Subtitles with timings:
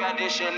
[0.00, 0.54] condition.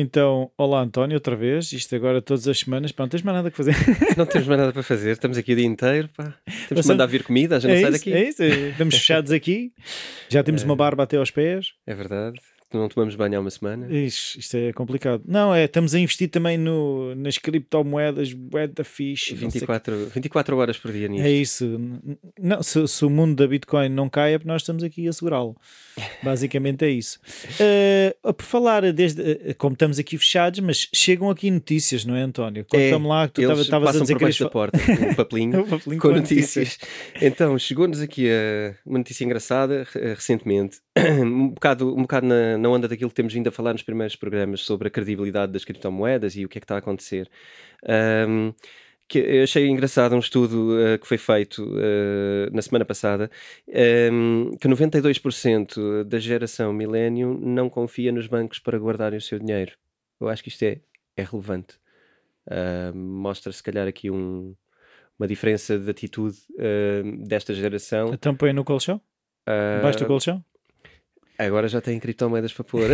[0.00, 1.72] Então, olá António, outra vez.
[1.72, 2.92] Isto agora todas as semanas.
[2.92, 3.74] Pá, não tens mais nada que fazer.
[4.16, 6.08] Não temos mais nada para fazer, estamos aqui o dia inteiro.
[6.16, 6.24] Pá.
[6.24, 6.36] Temos
[6.68, 8.12] Passamos- que mandar vir comida, a gente é não sai isso, daqui.
[8.12, 8.42] é isso.
[8.42, 9.72] é- Estamos fechados aqui.
[10.28, 11.72] Já temos uma barba até aos pés.
[11.86, 12.38] É verdade.
[12.72, 13.86] Não tomamos banho há uma semana.
[13.90, 15.22] Isto, isto é complicado.
[15.26, 19.32] Não, é, estamos a investir também no, nas criptomoedas, moeda fixe.
[19.32, 21.24] não sei 24, 24 horas por dia nisto.
[21.24, 21.80] É isso.
[22.38, 25.12] Não, se, se o mundo da Bitcoin não cai, é porque nós estamos aqui a
[25.12, 25.56] segurá-lo.
[26.22, 27.18] Basicamente é isso.
[27.58, 32.22] Eh, por falar, desde, eh, como estamos aqui fechados, mas chegam aqui notícias, não é,
[32.22, 32.66] António?
[32.66, 35.14] Conta-me lá que tu estavas a dizer por que baixo da querias porta com um
[35.16, 36.78] papelinho Um papelinho com com notícias.
[37.22, 40.78] Então, chegou-nos aqui a- uma notícia engraçada eh, recentemente,
[41.22, 44.16] um bocado, um bocado na, na onda daquilo que temos vindo a falar nos primeiros
[44.16, 47.30] programas sobre a credibilidade das criptomoedas e o que é que está a acontecer.
[47.86, 48.52] Ahm,
[49.08, 53.30] que eu achei engraçado um estudo eh, que foi feito eh, na semana passada
[53.72, 59.72] ahm, que 92% da geração millennium não confia nos bancos para guardarem o seu dinheiro.
[60.20, 60.80] Eu acho que isto é,
[61.16, 61.76] é relevante.
[62.50, 64.54] Ah, mostra se calhar aqui um-
[65.18, 66.36] uma diferença de atitude
[67.26, 68.12] desta geração.
[68.14, 69.00] Então põe no colchão?
[69.76, 70.44] Debaixo do colchão?
[71.38, 72.90] Agora já tem criptomoedas para pôr.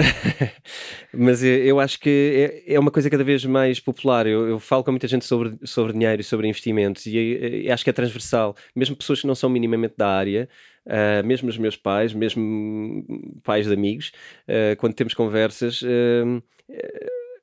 [1.12, 4.27] Mas eu, eu acho que é, é uma coisa cada vez mais popular.
[4.27, 7.83] Eu, eu falo com muita gente sobre, sobre dinheiro e sobre investimentos e eh, acho
[7.83, 8.55] que é transversal.
[8.77, 10.47] Mesmo pessoas que não são minimamente da área,
[10.86, 13.05] ah, mesmo os meus pais, mesmo
[13.42, 14.12] pais de amigos,
[14.47, 15.81] ah, quando temos conversas.
[15.83, 16.42] ah,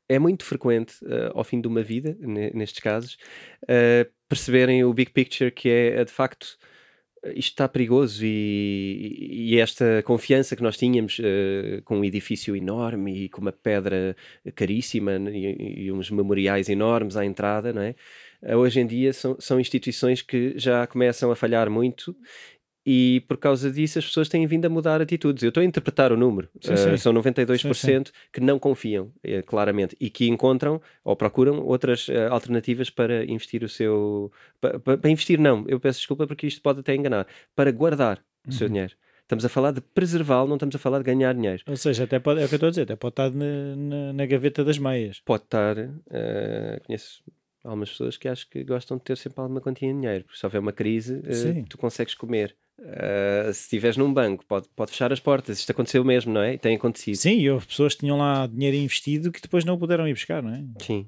[0.08, 0.96] é muito frequente,
[1.34, 3.18] ao fim de uma vida, ne- nestes casos,
[4.28, 6.58] perceberem o big picture que é, de facto,
[7.36, 13.26] isto está perigoso e, e esta confiança que nós tínhamos eh, com um edifício enorme
[13.26, 14.16] e com uma pedra
[14.56, 17.96] caríssima e, e uns memoriais enormes à entrada, não é?
[18.42, 22.16] Eh, Hoje em dia são, são instituições que já começam a falhar muito
[22.86, 25.44] e por causa disso as pessoas têm vindo a mudar atitudes.
[25.44, 26.50] Eu estou a interpretar o número.
[26.62, 26.98] Sim, Eh, sim.
[26.98, 32.90] são 92% que não confiam, eh, claramente, e que encontram ou procuram outras eh, alternativas
[32.90, 34.32] para investir o seu.
[34.60, 37.28] pa- pa- Para, investir, não, eu peço desculpa porque isto pode até enganar.
[37.56, 38.94] Para guardar o seu dinheiro.
[39.22, 41.64] Estamos a falar de preservá-lo, não estamos a falar de ganhar dinheiro.
[41.68, 43.76] Ou seja, até pode, é o que eu estou a dizer, até pode estar na,
[43.78, 45.22] na, na gaveta das meias.
[45.24, 45.78] Pode estar.
[46.10, 47.24] eh, conheço
[47.64, 50.46] algumas pessoas que acho que gostam de ter sempre alguma quantia em dinheiro, porque se
[50.46, 51.64] houver uma crise, Sim.
[51.64, 52.56] tu consegues comer.
[52.84, 55.60] Eh, se estiveres num banco, pode, pode fechar as portas.
[55.60, 56.58] Isto aconteceu mesmo, não é?
[56.58, 57.16] Tem acontecido.
[57.16, 60.14] Sim, e houve pessoas que tinham lá dinheiro investido que depois não o puderam ir
[60.14, 60.64] buscar, não é?
[60.80, 61.08] Sim.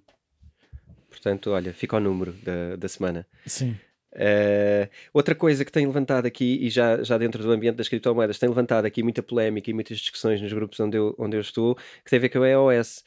[1.09, 3.25] Portanto, olha, fica o número da, da semana.
[3.45, 3.75] Sim.
[4.15, 8.37] Eh, outra coisa que tem levantado aqui, e já, já dentro do ambiente das criptomoedas,
[8.37, 11.75] tem levantado aqui muita polémica e muitas discussões nos grupos onde eu, onde eu estou,
[11.75, 13.03] que tem a ver com a EOS.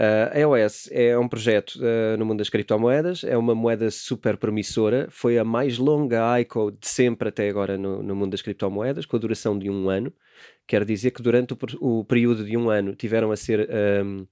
[0.00, 4.36] Eh, a EOS é um projeto eh, no mundo das criptomoedas, é uma moeda super
[4.36, 9.04] promissora, foi a mais longa ICO de sempre até agora no, no mundo das criptomoedas,
[9.06, 10.12] com a duração de um ano.
[10.68, 11.58] Quer dizer que durante o,
[12.00, 14.24] o período de um ano tiveram a ser ehm,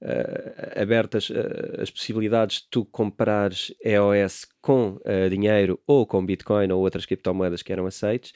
[0.00, 1.30] eh, abertas
[1.78, 4.98] as possibilidades de tu comprares EOS com
[5.28, 8.32] dinheiro ou com Bitcoin ou outras criptomoedas que eram aceites.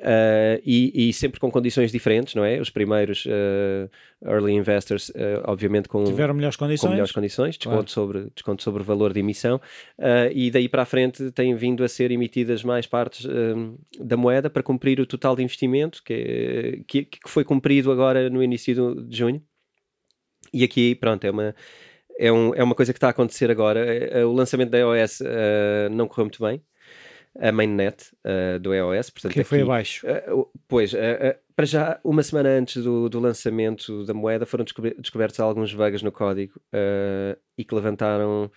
[0.00, 2.60] Eh, e, e sempre com condições diferentes, não é?
[2.60, 3.88] Os primeiros eh,
[4.24, 6.90] early investors, eh, obviamente, com, Tiveram melhores com condições.
[6.90, 7.90] melhores condições, desconto, Claro.
[7.90, 9.60] sobre, desconto sobre o valor de emissão,
[10.32, 14.48] e daí para a frente têm vindo a ser emitidas mais partes hum, da moeda
[14.48, 19.04] para cumprir o total de investimento que, que, que foi cumprido agora no início do-
[19.04, 19.42] de junho.
[20.52, 21.54] E aqui, pronto, é uma,
[22.18, 23.84] é, um- é uma coisa que está a acontecer agora.
[24.26, 25.20] O lançamento da iOS
[25.90, 26.60] não correu muito bem,
[27.38, 30.06] a mainnet ah, do iOS, portanto, Que foi aqui- abaixo.
[30.06, 34.64] Uh, pois, uh, uh, para já, uma semana antes do, do lançamento da moeda, foram
[34.64, 38.50] descober- descobertos alguns bugs no código uh, e que levantaram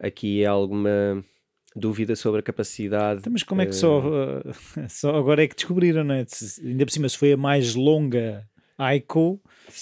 [0.00, 1.24] aqui alguma
[1.76, 3.20] dúvida sobre a capacidade.
[3.20, 4.42] Então, Mas como é que só, uh,
[4.88, 6.24] só agora é que descobriram, não é?
[6.62, 8.48] Ainda por cima, se foi a mais longa
[8.96, 9.40] ICO,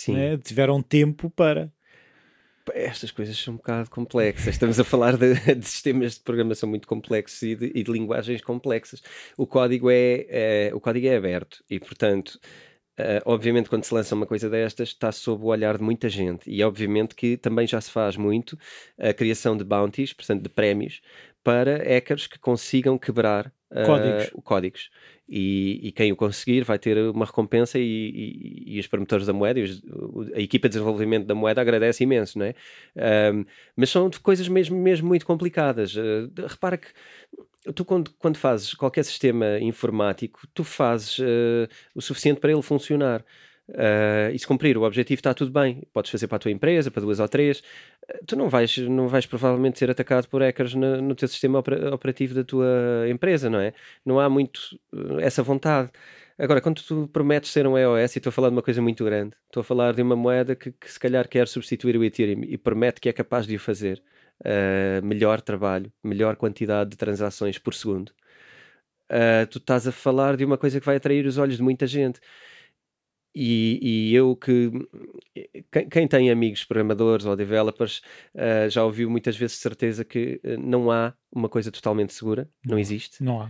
[0.08, 0.36] né?
[0.38, 1.72] tiveram tempo para.
[2.74, 4.54] Estas coisas são um bocado complexas.
[4.54, 8.40] Estamos a falar de, de sistemas de programação muito complexos e de, e de linguagens
[8.40, 9.02] complexas.
[9.36, 12.38] O código é, é- o código é aberto e, portanto,
[12.96, 16.50] eh, obviamente, quando se lança uma coisa destas, está sob o olhar de muita gente.
[16.50, 18.58] E, obviamente, que também já se faz muito
[18.98, 21.00] a criação de bounties, portanto, de prémios,
[21.42, 23.52] para hackers que consigam quebrar
[23.86, 24.30] Códigos.
[24.34, 24.90] o códigos.
[25.28, 29.32] E, e quem o conseguir vai ter uma recompensa e, e- e os promotores da
[29.32, 29.82] moeda os-
[30.34, 32.54] a equipa de desenvolvimento da moeda agradece imenso, não é?
[33.76, 35.92] Mas são coisas mesmo, mesmo muito complicadas.
[35.92, 36.88] De- repara que
[37.74, 43.24] tu quando, quando fazes qualquer sistema informático, tu fazes eh, o suficiente para ele funcionar.
[43.68, 45.82] Uh, e se cumprir o objetivo está tudo bem.
[45.92, 47.60] Podes fazer para a tua empresa, para duas ou três.
[47.60, 51.58] Uh, tu não vais, não vais provavelmente ser atacado por hackers no, no teu sistema
[51.58, 53.72] operativo da tua empresa, não é?
[54.04, 55.90] Não há muito uh, essa vontade.
[56.38, 59.04] Agora, quando tu prometes ser um EOS, e estou a falar de uma coisa muito
[59.04, 62.42] grande, estou a falar de uma moeda que, que se calhar quer substituir o Ethereum
[62.44, 64.02] e promete que é capaz de o fazer,
[65.02, 68.12] melhor trabalho, melhor quantidade de transações por segundo.
[69.50, 72.18] tu estás a falar de uma coisa que vai atrair os olhos de muita gente.
[73.34, 74.70] E, e, eu que
[75.70, 78.02] quem, quem, tem amigos programadores ou developers
[78.34, 82.72] uh, já ouviu muitas vezes certeza que uh, não há uma coisa totalmente segura, não,
[82.72, 83.22] não existe.
[83.24, 83.46] Não há.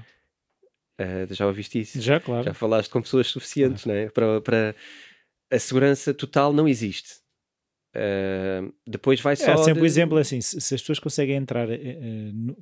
[1.01, 2.01] Uh, já ouviste isso?
[2.01, 2.45] Já, claro.
[2.45, 3.99] Já falaste com pessoas suficientes, claro.
[3.99, 4.09] né?
[4.11, 4.77] Para, para
[5.51, 7.17] a segurança total não existe.
[8.87, 9.53] depois vai é, só.
[9.53, 9.87] É sempre o de...
[9.87, 11.67] exemplo assim: se, se, as pessoas conseguem entrar
[12.33, 12.57] no,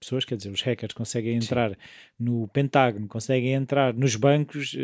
[0.00, 1.76] pessoas, quer dizer, os hackers conseguem entrar Sim.
[2.18, 4.76] no Pentágono, conseguem entrar nos bancos,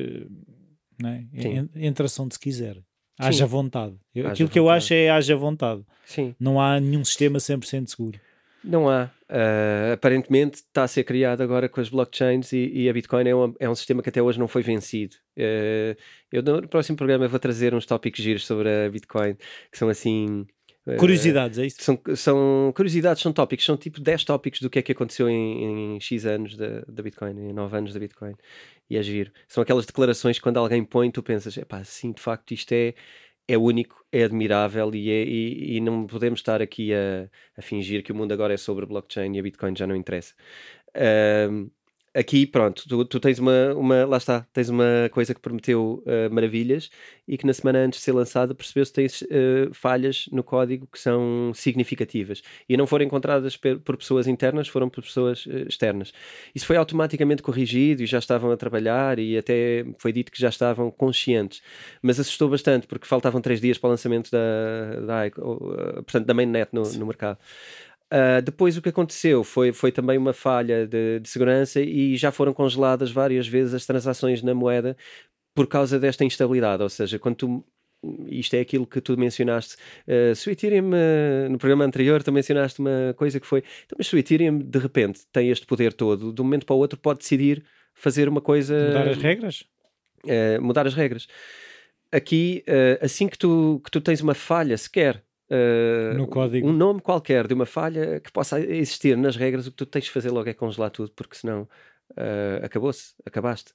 [1.00, 1.26] né?
[1.74, 2.78] entra-se onde se quiser.
[3.18, 3.50] Haja Sim.
[3.50, 3.94] vontade.
[4.14, 4.74] Eu, haja aquilo que vontade.
[4.74, 5.82] eu acho é haja vontade.
[6.04, 6.34] Sim.
[6.38, 8.20] Não há nenhum sistema 100% seguro.
[8.64, 9.10] Não há.
[9.28, 13.34] Uh, aparentemente está a ser criado agora com as blockchains e, e a Bitcoin é
[13.34, 15.16] um, é um sistema que até hoje não foi vencido.
[15.36, 15.96] Uh,
[16.32, 19.34] eu no próximo programa vou trazer uns tópicos giros sobre a Bitcoin
[19.70, 20.46] que são assim
[20.98, 21.78] curiosidades, é isso?
[21.80, 25.94] São, são curiosidades, são tópicos, são tipo 10 tópicos do que é que aconteceu em,
[25.96, 28.34] em X anos da, da Bitcoin, em 9 anos da Bitcoin.
[28.88, 29.32] E é giro.
[29.48, 32.72] São aquelas declarações que quando alguém põe, tu pensas, é pá, sim, de facto, isto
[32.72, 32.94] é,
[33.48, 38.02] é único, é admirável e, é, e, e não podemos estar aqui a, a, fingir
[38.02, 40.34] que o mundo agora é sobre blockchain e a Bitcoin já não interessa.
[41.50, 41.70] Um,
[42.14, 46.32] aqui, pronto, tu, tu, tens uma, uma, lá está, tens uma coisa que prometeu uh,
[46.32, 46.88] maravilhas
[47.26, 50.86] e que na semana antes de ser lançada percebeu-se que tens uh, falhas no código
[50.86, 55.68] que são significativas e não foram encontradas por, por pessoas internas, foram por pessoas uh,
[55.68, 56.12] externas.
[56.54, 60.48] Isso foi automaticamente corrigido e já estavam a trabalhar e até foi dito que já
[60.48, 61.62] estavam conscientes,
[62.00, 65.30] mas assustou bastante porque faltavam três dias para o lançamento da, da,
[66.02, 67.38] portanto, da mainnet no, no mercado.
[68.14, 72.30] Uh, depois o que aconteceu foi, foi também uma falha de, de, segurança e já
[72.30, 74.96] foram congeladas várias vezes as transações na moeda
[75.52, 76.80] por causa desta instabilidade.
[76.80, 77.64] Ou seja, quando tu.
[78.28, 79.76] Isto é aquilo que tu mencionaste.
[80.06, 83.64] Uh, se o Ethereum, uh, no programa anterior, tu mencionaste uma coisa que foi.
[83.84, 86.76] Então, mas se o Ethereum de repente tem este poder todo, de um momento para
[86.76, 87.64] o outro pode decidir
[87.94, 88.78] fazer uma coisa.
[88.88, 89.64] Mudar as regras?
[90.60, 91.26] mudar as regras.
[92.12, 92.64] Aqui,
[93.00, 95.22] assim que tu, que tu tens uma falha sequer
[95.54, 96.66] Uh, no código.
[96.66, 100.04] um nome qualquer de uma falha que possa existir nas regras, o que tu tens
[100.04, 101.68] de fazer logo é congelar tudo, porque senão
[102.12, 103.72] uh, acabou-se, acabaste.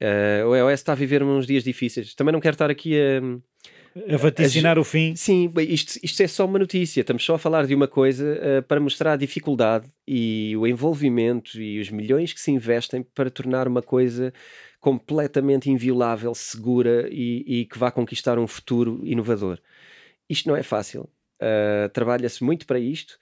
[0.00, 2.14] Uh, o EOS está a viver uns dias difíceis.
[2.14, 4.14] Também não quero estar aqui a.
[4.14, 5.14] A vaticinar a, o fim.
[5.14, 7.02] Sim, isto, isto é só uma notícia.
[7.02, 11.78] Estamos só a falar de uma coisa para mostrar a dificuldade e o envolvimento e
[11.78, 14.32] os milhões que se investem para tornar uma coisa
[14.80, 19.58] completamente inviolável, segura e, e que vá conquistar um futuro inovador.
[20.32, 21.02] Isto não é fácil.
[21.42, 23.18] Uh, Trabalha-se muito para isto.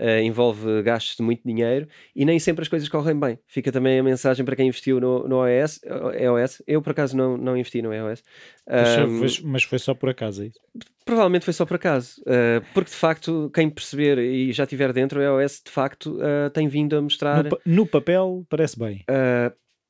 [0.00, 1.86] Uh, envolve gastos de muito dinheiro
[2.16, 3.38] e nem sempre as coisas correm bem.
[3.46, 5.80] Fica também a mensagem para quem investiu no, no EOS,
[6.18, 6.62] EOS.
[6.66, 8.22] Eu, por acaso, não, não investi no EOS.
[8.66, 10.60] Um, mas foi só por acaso, é isso?
[11.04, 12.22] Provavelmente foi só por acaso.
[12.22, 16.16] Uh, porque, de facto, quem perceber e já estiver dentro, o EOS, de facto,
[16.54, 17.44] tem vindo a mostrar...
[17.44, 19.04] No, no papel, parece bem.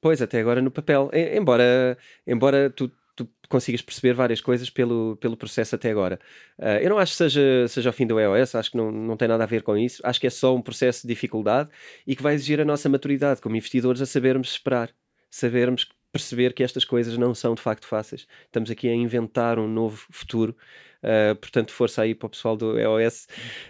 [0.01, 1.11] pois, até agora no papel.
[1.13, 1.97] embora,
[2.27, 6.19] embora tu tu consigas perceber várias coisas pelo, pelo processo até agora.
[6.59, 9.17] Uh, eu não acho que seja, seja o fim do iOS, acho que não, não
[9.17, 10.01] tem nada a ver com isso.
[10.05, 11.69] Acho que é só um processo de dificuldade
[12.07, 14.91] e que vai exigir a nossa maturidade como investidores a sabermos esperar,
[15.31, 18.27] sabermos perceber que estas coisas não são de facto fáceis.
[18.45, 20.57] Estamos aqui a inventar um novo futuro.
[21.03, 23.27] Uh, portanto, força aí para o pessoal do EOS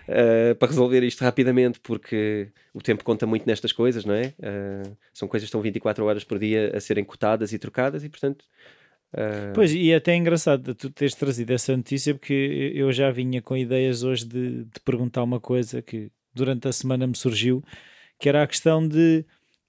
[0.07, 4.35] uh, para resolver isto rapidamente, porque o tempo conta muito nestas coisas, não é?
[4.39, 8.09] Uh, são coisas que estão 24 horas por dia a serem cotadas e trocadas, e
[8.11, 8.45] portanto
[9.13, 9.53] Uh...
[9.55, 13.57] Pois, e é até engraçado tu teres trazido essa notícia, porque eu já vinha com
[13.57, 17.63] ideias hoje de, de perguntar uma coisa que durante a semana me surgiu,
[18.19, 19.25] que era a questão de,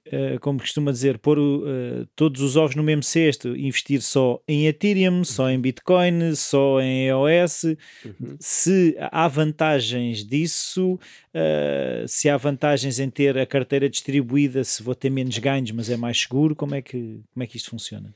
[0.07, 4.65] uh, como costuma dizer, pôr uh, todos os ovos no mesmo cesto, investir só em
[4.67, 7.63] Ethereum, só em Bitcoin, só em EOS.
[7.63, 8.37] Uhum.
[8.39, 14.95] Se há vantagens disso, uh, se há vantagens em ter a carteira distribuída, se vou
[14.95, 18.13] ter menos ganhos, mas é mais seguro, como é que, como é que isto funciona?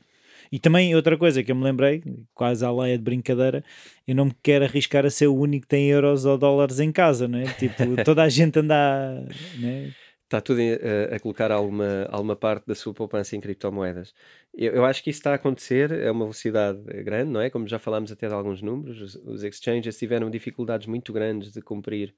[0.51, 3.63] E também outra coisa que eu me lembrei, quase à leia de brincadeira,
[4.07, 6.91] eu não me quero arriscar a ser o único que tem euros ou dólares em
[6.91, 7.45] casa, não é?
[7.53, 9.93] Tipo, toda a gente anda a, né?
[10.27, 14.13] Está tudo a, a, colocar alguma, alguma parte da sua poupança em criptomoedas.
[14.53, 17.49] Eu, eu, acho que isso está a acontecer a uma velocidade grande, não é?
[17.49, 21.61] Como já falámos até de alguns números, os, os exchanges tiveram dificuldades muito grandes de
[21.61, 22.13] cumprir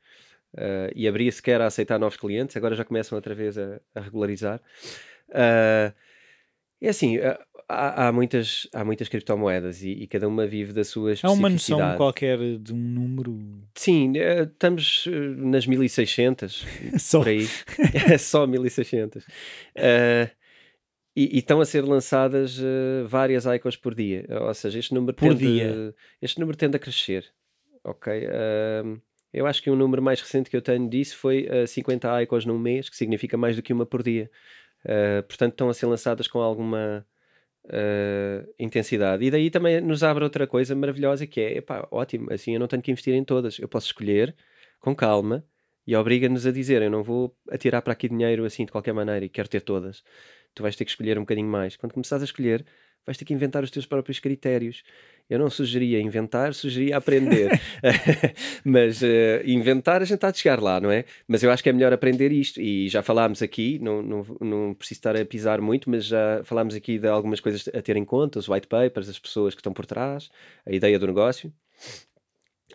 [0.55, 4.01] uh, e abrir sequer a aceitar novos clientes, agora já começam outra vez a, a
[4.01, 4.59] regularizar.
[5.29, 5.93] Uh,
[6.81, 7.37] é assim, uh,
[7.69, 11.33] há, há, muitas, há muitas criptomoedas e, e, cada uma vive da sua especificidade.
[11.33, 13.39] Há uma noção qualquer de um número?
[13.75, 16.65] Sim, eh, estamos eh, nas 1600,
[16.97, 17.19] só.
[17.19, 17.47] por aí.
[18.11, 19.23] É só 1600.
[19.23, 20.29] Uh,
[21.15, 24.25] e, e, estão a ser lançadas uh, várias ICOs por dia.
[24.41, 25.95] Ou seja, este número, por tende, dia.
[26.21, 27.25] este número tende a crescer.
[27.83, 28.11] Ok?
[28.11, 28.99] Uh,
[29.31, 32.45] eu acho que um número mais recente que eu tenho disso foi uh, 50 ICOs
[32.45, 34.29] num mês, que significa mais do que uma por dia.
[35.27, 37.05] Portanto, estão a ser lançadas com alguma
[37.69, 39.23] uh, intensidade.
[39.25, 42.67] E daí também nos abre outra coisa maravilhosa que é, epá, ótimo, assim eu não
[42.67, 43.59] tenho que investir em todas.
[43.59, 44.35] Eu posso escolher
[44.79, 45.45] com calma
[45.85, 49.25] e obriga-nos a dizer, eu não vou atirar para aqui dinheiro assim de qualquer maneira
[49.25, 50.03] e quero ter todas.
[50.53, 51.75] Tu vais ter que escolher um bocadinho mais.
[51.75, 52.65] Quando começares a escolher,
[53.09, 54.83] vais ter que inventar os teus próprios critérios.
[55.27, 57.49] Eu não sugeria inventar, sugeria aprender.
[58.63, 59.05] Mas uh,
[59.45, 61.05] inventar a gente está de chegar lá, não é?
[61.27, 62.61] Mas eu acho que é melhor aprender isto.
[62.61, 66.75] E já falámos aqui, não, não, não preciso estar a pisar muito, mas já falámos
[66.75, 69.73] aqui de algumas coisas a ter em conta: os white papers, as pessoas que estão
[69.73, 70.29] por trás,
[70.65, 71.51] a ideia do negócio.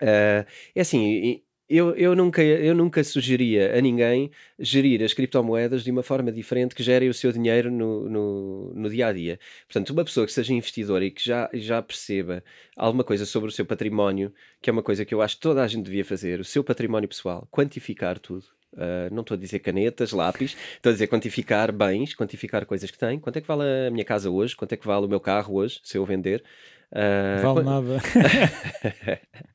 [0.03, 5.91] Uh, é assim, eu, eu, nunca, eu nunca sugeria a ninguém gerir as criptomoedas de
[5.91, 9.39] uma forma diferente que gerem o seu dinheiro no, no, no, dia a dia.
[9.67, 12.45] Portanto, uma pessoa que seja investidora e que já, já perceba
[12.77, 15.63] alguma coisa sobre o seu património, que é uma coisa que eu acho que toda
[15.63, 18.45] a gente devia fazer, o seu património pessoal, quantificar tudo.
[18.75, 22.99] Uh, não estou a dizer canetas, lápis, estou a dizer quantificar bens, quantificar coisas que
[22.99, 23.19] tem.
[23.21, 24.57] Quanto é que vale a minha casa hoje?
[24.57, 26.43] Quanto é que vale o meu carro hoje, se eu vender?
[26.91, 27.65] Uh, vale quant...
[27.65, 28.03] nada.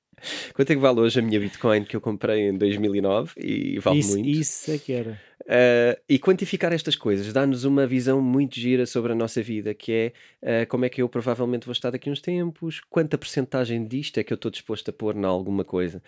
[0.60, 4.00] Quanto é que vale hoje a minha Bitcoin que eu comprei em 2009 e vale
[4.00, 4.28] isso, muito?
[4.28, 5.12] Isso é que era.
[5.44, 10.14] Uh, e quantificar estas coisas dá-nos uma visão muito gira sobre a nossa vida, que
[10.44, 14.18] é uh, como é que eu provavelmente vou estar daqui uns tempos, quanta porcentagem disto
[14.18, 16.04] é que eu estou disposto a pôr em alguma coisa.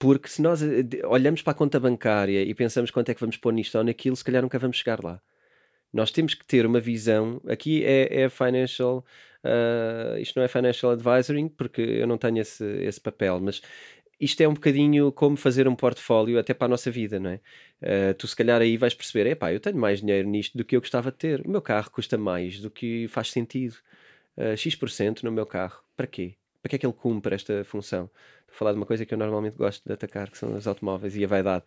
[0.00, 3.36] Porque se nós eh, olhamos para a conta bancária e pensamos quanto é que vamos
[3.36, 5.22] pôr nisto ou naquilo, se calhar nunca vamos chegar lá.
[5.92, 9.04] Nós temos que ter uma visão, aqui é, é financial
[9.44, 13.60] Uh, isto não é financial advisory, porque eu não tenho esse, esse papel, mas
[14.20, 17.40] isto é um bocadinho como fazer um portfólio até para a nossa vida, não é?
[17.82, 20.76] Uh, tu se calhar aí vais perceber, epá, eu tenho mais dinheiro nisto do que
[20.76, 21.40] eu gostava de ter.
[21.44, 23.74] O meu carro custa mais do que faz sentido.
[24.36, 25.82] Uh, X% no meu carro.
[25.96, 26.34] Para quê?
[26.62, 28.08] Para que é que ele cumpre esta função?
[28.52, 31.24] Falar de uma coisa que eu normalmente gosto de atacar, que são os automóveis e
[31.24, 31.64] a vaidade.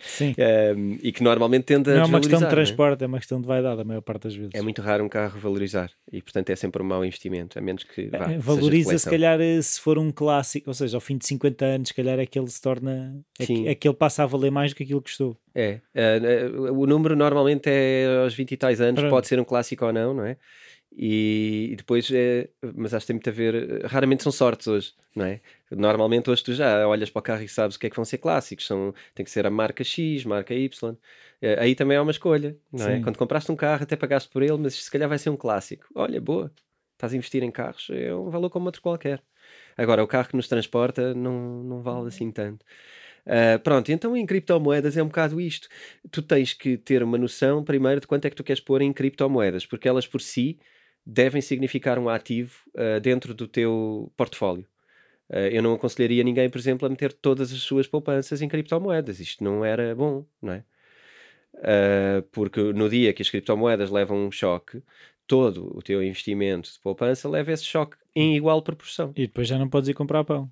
[0.00, 0.34] Sim.
[0.76, 2.48] um, e que normalmente tende a Não é uma questão de é?
[2.48, 3.04] transporte, é?
[3.04, 3.06] é?
[3.06, 4.52] uma questão de vaidade a maior parte das vezes.
[4.54, 7.84] É muito raro um carro valorizar e, portanto, é sempre um mau investimento, a menos
[7.84, 11.18] que vá, é, Valoriza, se calhar, eh, se for um clássico, ou seja, ao fim
[11.18, 13.20] de 50 anos, se calhar é que ele se torna.
[13.38, 15.36] É que, é que ele passa a valer mais do que aquilo que custou.
[15.54, 15.80] É.
[15.94, 19.10] Uh, o número normalmente é aos 20 e tais anos, Pronto.
[19.10, 20.36] pode ser um clássico ou não, não é?
[20.96, 24.94] E, e, depois é, mas acho que tem muito a ver, raramente são sortes hoje,
[25.14, 25.40] não é?
[25.70, 28.04] Normalmente hoje tu já olhas para o carro e sabes o que é que vão
[28.04, 30.96] ser clássicos, são, tem que ser a marca X, marca Y,
[31.42, 33.00] é, aí também é uma escolha, não é?
[33.00, 35.84] Quando compraste um carro até pagaste por ele, mas se calhar vai ser um clássico,
[35.96, 36.52] olha, boa,
[36.92, 39.20] estás a investir em carros, é um valor como outro qualquer.
[39.76, 42.64] Agora, o carro que nos transporta não, não vale assim tanto.
[43.26, 45.68] Uh, pronto, então em criptomoedas é um bocado isto.
[46.10, 48.92] Tu tens que ter uma noção primeiro de quanto é que tu queres pôr em
[48.92, 50.58] criptomoedas, porque elas por si
[51.06, 54.66] devem significar um ativo uh, dentro do teu portfólio.
[55.28, 59.20] Uh, eu não aconselharia ninguém, por exemplo, a meter todas as suas poupanças em criptomoedas.
[59.20, 60.64] Isto não era bom, não é?
[61.54, 64.82] Uh, porque no dia que as criptomoedas levam um choque,
[65.26, 69.12] todo o teu investimento de poupança leva esse choque em igual proporção.
[69.16, 70.50] E depois já não podes ir comprar pão.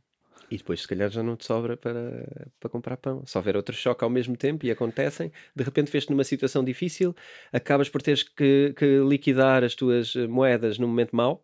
[0.53, 3.25] E depois, se calhar, já não te sobra para, para comprar pão.
[3.25, 7.17] Se houver outro choque ao mesmo tempo e acontecem, de repente vês-te numa situação difícil,
[7.51, 11.43] acabas por teres que, que liquidar as tuas moedas num momento mau,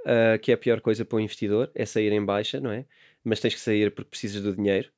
[0.00, 2.84] uh, que é a pior coisa para o investidor, é sair em baixa, não é?
[3.24, 4.90] Mas tens que sair porque precisas do dinheiro.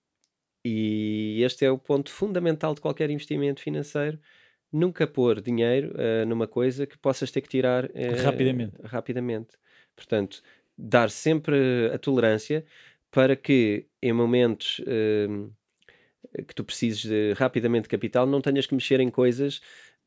[0.64, 4.18] E este é o ponto fundamental de qualquer investimento financeiro.
[4.72, 8.74] Nunca pôr dinheiro uh, numa coisa que possas ter que tirar uh, rapidamente.
[8.82, 9.56] rapidamente.
[9.94, 10.42] Portanto,
[10.76, 12.64] dar sempre a tolerância
[13.12, 15.52] para que em momentos uh,
[16.48, 19.60] que tu precises de, rapidamente de capital não tenhas que mexer em coisas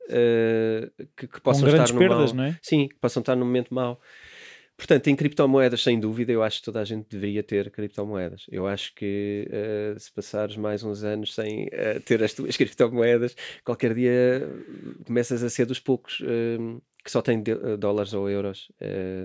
[0.10, 2.60] uh, que, que, possam estar no perdas, não é?
[2.62, 4.02] Sim, que possam estar num momento mau.
[4.78, 8.46] Portanto, em criptomoedas, sem dúvida, eu acho que toda a gente deveria ter criptomoedas.
[8.52, 13.36] Eu acho que uh, se passares mais uns anos sem uh, ter as tuas criptomoedas,
[13.64, 14.50] qualquer dia
[15.06, 17.42] começas a ser dos poucos uh, que só têm
[17.80, 18.72] dólares ou euros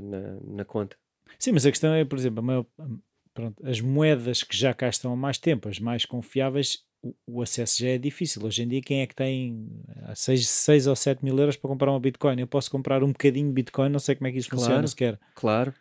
[0.03, 0.99] na, na, conta.
[1.39, 2.67] Sim, mas a questão é, por exemplo, a maior,
[3.35, 7.43] Pronto, as moedas que já cá estão há mais tempo, as mais confiáveis, o, o
[7.43, 8.45] acesso já é difícil.
[8.45, 9.69] Hoje em dia, quem é que tem
[10.15, 12.41] 6, ou 7 mil euros para comprar uma Bitcoin?
[12.41, 14.87] Eu posso comprar um bocadinho de Bitcoin, não sei como é que isso claro, funciona
[14.87, 15.19] sequer.
[15.35, 15.75] Claro.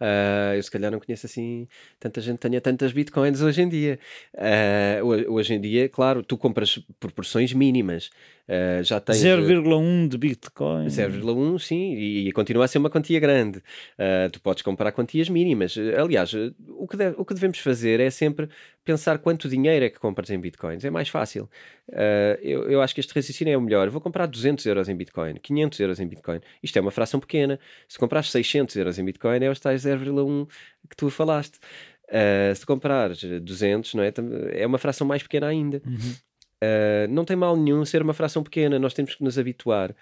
[0.00, 1.68] Uh, eu se calhar não conheço assim
[2.00, 3.98] tanta gente tenha tantas bitcoins hoje em dia.
[4.34, 8.10] Uh, hoje em dia, claro, tu compras por porções mínimas.
[8.46, 10.86] Uh, já tens 0,1 de Bitcoin.
[10.86, 13.58] 0,1, sim, e, e, continua a ser uma quantia grande.
[13.58, 15.76] Uh, tu podes comprar quantias mínimas.
[15.98, 16.32] Aliás,
[16.68, 18.48] o que, deve, o que devemos fazer é sempre
[18.84, 20.84] pensar quanto dinheiro é que compras em Bitcoins.
[20.84, 21.48] É mais fácil.
[21.88, 23.88] Uh, eu, eu acho que este raciocínio é o melhor.
[23.88, 26.40] vou comprar 200 euros em Bitcoin, 500 euros em Bitcoin.
[26.62, 27.58] Isto é uma fração pequena.
[27.88, 30.46] Se comprar 600 euros em Bitcoin, é os tais 0,1
[30.90, 31.58] que tu falaste.
[32.04, 34.12] Uh, se comprares 200, não é?
[34.52, 35.80] É uma fração mais pequena ainda.
[35.86, 36.14] Uhum.
[36.64, 39.94] Uh, não tem mal nenhum ser uma fração pequena, nós temos que nos habituar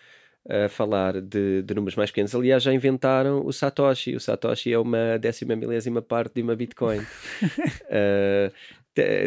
[0.48, 2.34] a falar de, de, números mais pequenos.
[2.34, 4.16] Aliás, já inventaram o Satoshi.
[4.16, 6.98] O Satoshi é uma décima milésima parte de uma Bitcoin.
[7.86, 8.52] uh,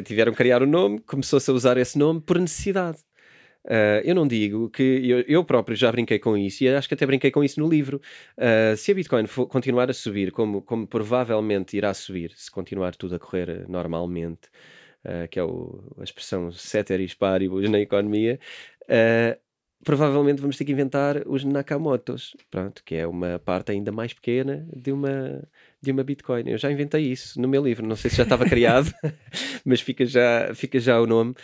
[0.04, 2.98] tiveram que criar o um nome, começou-se a usar esse nome por necessidade.
[3.66, 6.94] Uh, eu não digo que eu, eu, próprio já brinquei com isso e acho que
[6.94, 8.00] até brinquei com isso no livro.
[8.38, 12.96] Uh, se a Bitcoin for, continuar a subir, como, como provavelmente irá subir, se continuar
[12.96, 14.50] tudo a correr normalmente,
[15.06, 18.40] uh, que é o, a expressão ceteris paribus na economia,
[19.84, 24.68] provavelmente vamos ter que inventar os Nakamotos, pronto, que é uma parte ainda mais pequena
[24.76, 25.48] de uma,
[25.86, 26.50] de uma Bitcoin.
[26.50, 28.94] Eu já inventei isso no meu livro, não sei se já estava criado,
[29.64, 31.36] mas fica já, fica já o nome.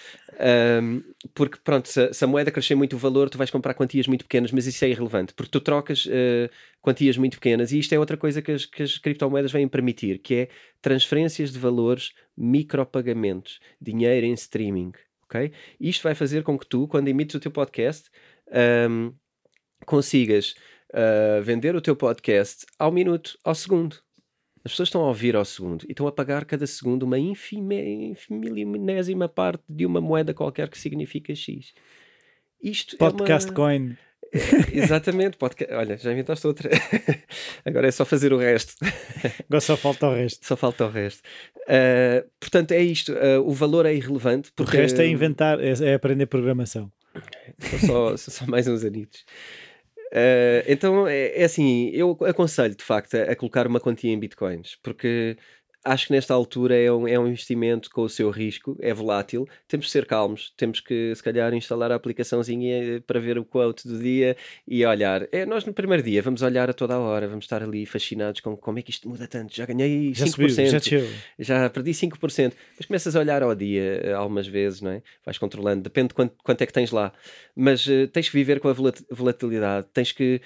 [0.82, 4.08] Um, porque, pronto, se, se, a moeda crescer muito o valor, tu vais comprar quantias
[4.08, 6.50] muito pequenas, mas isso é irrelevante, porque tu trocas uh,
[6.82, 10.18] quantias muito pequenas e isto é outra coisa que as, que as criptomoedas vêm permitir,
[10.18, 10.50] que é
[10.82, 14.92] transferências de valores, micropagamentos, dinheiro em streaming.
[15.26, 15.52] Okay?
[15.80, 18.10] Isto vai fazer com que tu, quando emites o teu podcast,
[18.90, 19.14] um,
[19.86, 20.56] consigas
[20.92, 23.98] uh, vender o teu podcast ao minuto, ao segundo.
[24.64, 29.28] As pessoas estão a ouvir ao segundo e estão a pagar cada segundo uma infinimésima
[29.28, 31.74] parte de uma moeda qualquer que significa X.
[32.62, 33.56] Isto podcast é uma...
[33.56, 33.98] coin.
[34.34, 35.74] É, exatamente, podcast.
[35.74, 36.70] Olha, já inventaste outra.
[37.66, 38.76] Agora é só fazer o resto.
[39.50, 40.46] Agora só falta o resto.
[40.46, 41.22] Só falta o resto.
[41.64, 43.12] Uh, portanto, é isto.
[43.12, 44.52] Uh, o valor é irrelevante.
[44.56, 44.78] Porque...
[44.78, 46.90] O resto é inventar, é, é aprender programação.
[47.60, 49.26] São só, só mais uns anitos.
[50.14, 54.20] Uh, então é, é, assim, eu aconselho de facto a, a, colocar uma quantia em
[54.20, 55.38] bitcoins, porque
[55.84, 59.48] acho que nesta altura é um, é um investimento com o seu risco, é volátil.
[59.68, 63.88] Temos de ser calmos, temos que, se calhar, instalar a aplicaçãozinha para ver o quote
[63.88, 64.36] do dia
[64.68, 65.28] e olhar.
[65.32, 68.42] É, nós no primeiro dia vamos olhar a toda a hora, vamos estar ali fascinados
[68.42, 69.56] com como é que isto muda tanto.
[69.56, 71.08] Já ganhei já 5%, subiu,
[71.40, 72.54] já, já perdi 5%.
[72.78, 75.02] Mas começas a olhar ao dia eh, algumas vezes, não é?
[75.26, 77.12] Vais controlando, depende de quanto, quanto é que tens lá.
[77.56, 78.74] Mas uh, tens que viver com a
[79.10, 80.42] volatilidade, tens que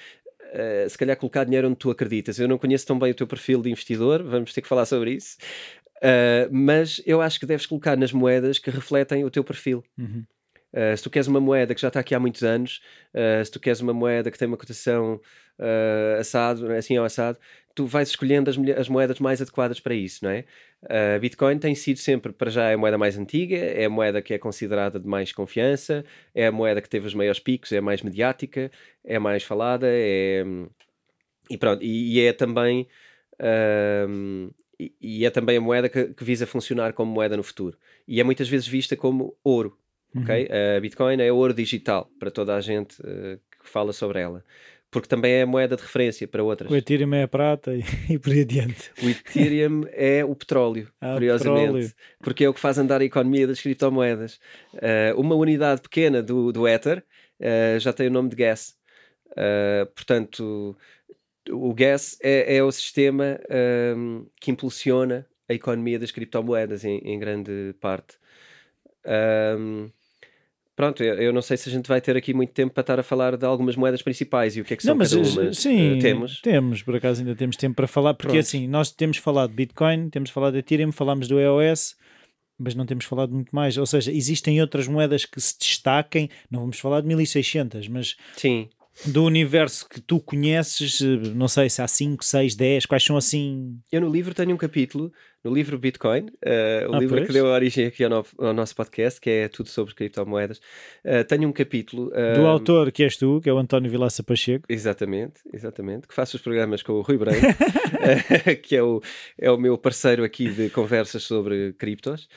[0.54, 2.40] uh, se calhar colocar dinheiro onde tu acreditas.
[2.40, 5.12] Eu não conheço tão bem o teu perfil de investidor, vamos ter que falar sobre
[5.12, 5.38] isso.
[5.98, 9.84] Uh, mas eu acho que deves colocar nas moedas que refletem o teu perfil.
[9.98, 10.24] Uhum.
[10.74, 12.82] Uh, se tu queres uma moeda que já está aqui há muitos anos,
[13.14, 15.22] uh, se tu queres uma moeda que tem uma cotação
[15.58, 17.40] uh, assado, assim ao assado,
[17.76, 20.46] tu vais escolhendo as, as, moedas mais adequadas para isso, não é?
[20.84, 24.34] Uh, Bitcoin tem sido sempre, para já, a moeda mais antiga, é a moeda que
[24.34, 27.82] é considerada de mais confiança, é a moeda que teve os maiores picos, é a
[27.82, 28.72] mais mediática,
[29.04, 30.44] é a mais falada, é...
[31.50, 32.88] E pronto, e, e é também...
[33.34, 34.54] Uh,
[35.02, 37.78] e, é também a moeda que, que, visa funcionar como moeda no futuro.
[38.08, 39.78] E é muitas vezes vista como ouro,
[40.16, 40.44] ok?
[40.44, 40.78] Uhum.
[40.78, 44.44] A Bitcoin é ouro digital para toda a gente uh, que fala sobre ela
[44.96, 46.72] porque também é moeda de referência para outras.
[46.72, 48.94] O Ethereum é a prata e, e por aí adiante.
[49.04, 51.92] O Ethereum é o petróleo, ah, curiosamente, petróleo.
[52.24, 54.40] porque é o que faz andar a economia das criptomoedas.
[54.74, 57.04] Uh, uma unidade pequena do, do Ether
[57.42, 58.78] uh, já tem o nome de gas.
[59.32, 60.78] Uh, portanto,
[61.52, 63.38] o gas é, é o sistema
[63.98, 68.18] um, que impulsiona a economia das criptomoedas em, em grande parte.
[69.06, 69.92] Um,
[70.76, 73.04] Pronto, eu não sei se a gente vai ter aqui muito tempo para estar a
[73.04, 75.54] falar de algumas moedas principais e o que é que são não, mas, cada uma.
[75.54, 76.42] Sim, uh, temos.
[76.42, 78.42] Temos, por acaso ainda temos tempo para falar, porque Pronto.
[78.42, 81.96] assim, nós temos falado de Bitcoin, temos falado de Ethereum, falamos do EOS,
[82.60, 83.78] mas não temos falado muito mais.
[83.78, 88.68] Ou seja, existem outras moedas que se destaquem, não vamos falar de 1600, mas Sim
[89.06, 91.02] do universo que tu conheces,
[91.36, 93.78] não sei se há 5, 6, 10, quais são assim?
[93.92, 95.12] Eu no livro tenho um capítulo,
[95.44, 97.28] no livro Bitcoin, uh, o ah, livro pois?
[97.28, 100.60] que deu origem aqui ao, no, ao, nosso podcast, que é tudo sobre criptomoedas.
[101.04, 102.08] Uh, tenho um capítulo.
[102.08, 104.66] Uh, do autor que és tu, que é o António Vilaça Pacheco.
[104.70, 106.08] Exatamente, exatamente.
[106.08, 107.42] Que faço os programas com o Rui Branco,
[108.64, 109.02] que é o,
[109.38, 112.28] é o meu parceiro aqui de conversas sobre criptos.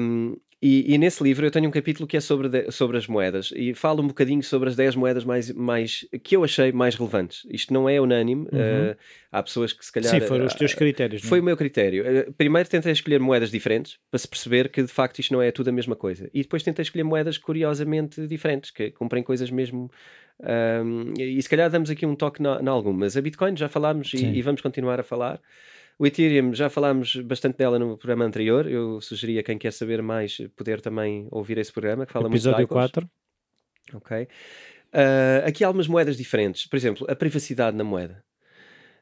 [0.00, 0.36] Um,
[0.68, 3.52] e, e, nesse livro eu tenho um capítulo que é sobre, de, sobre as moedas
[3.54, 7.46] e falo um bocadinho sobre as 10 moedas mais, mais que eu achei mais relevantes.
[7.48, 8.90] Isto não é unânime, uhum.
[8.90, 8.96] uh,
[9.30, 10.12] há pessoas que se calhar.
[10.12, 11.22] Sim, foram os teus eh, critérios.
[11.22, 11.42] Foi não?
[11.42, 12.02] o meu critério.
[12.02, 15.52] Uh, primeiro tentei escolher moedas diferentes para se perceber que de facto isto não é
[15.52, 16.28] tudo a mesma coisa.
[16.34, 19.88] E depois tentei escolher moedas curiosamente diferentes, que cumprem coisas mesmo.
[20.40, 23.16] Um, e se calhar damos aqui um toque em algumas.
[23.16, 25.40] A Bitcoin já falámos e, e vamos continuar a falar.
[25.98, 28.66] O Ethereum, já falámos bastante dela no programa anterior.
[28.66, 32.68] Eu sugeria quem quer saber mais poder também ouvir esse programa que fala Episódio muito
[32.68, 33.10] de 4.
[33.94, 34.28] Ok?
[34.92, 36.66] Uh, aqui há algumas moedas diferentes.
[36.66, 38.22] Por exemplo, a privacidade na moeda.